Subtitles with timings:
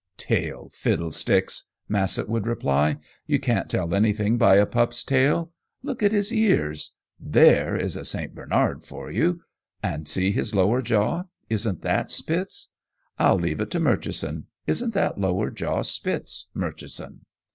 [0.17, 2.97] "Tail fiddlesticks!" Massett would reply.
[3.27, 5.51] "You can't tell anything by a pup's tail.
[5.83, 6.93] Look at his ears!
[7.19, 8.33] There is St.
[8.33, 9.41] Bernard for you!
[9.83, 11.25] And see his lower jaw.
[11.51, 12.71] Isn't that Spitz?
[13.19, 14.47] I'll leave it to Murchison.
[14.65, 17.21] Isn't that lower jaw Spitz, Murchison?"